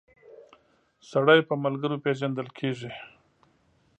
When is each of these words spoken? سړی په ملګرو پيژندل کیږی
سړی 1.09 1.39
په 1.47 1.53
ملګرو 1.63 2.01
پيژندل 2.05 2.47
کیږی 2.57 2.91